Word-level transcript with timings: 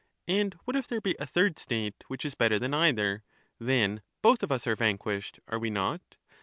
And 0.27 0.55
what 0.63 0.75
if 0.75 0.87
there 0.87 0.99
be 0.99 1.15
a 1.19 1.27
third 1.27 1.59
state, 1.59 2.05
which 2.07 2.25
is 2.25 2.33
better 2.33 2.57
than 2.57 2.73
either? 2.73 3.21
Then 3.59 4.01
both 4.23 4.41
of 4.41 4.51
us 4.51 4.65
are 4.65 4.75
vanquished— 4.75 5.39
are 5.47 5.59
we 5.59 5.69
not 5.69 6.17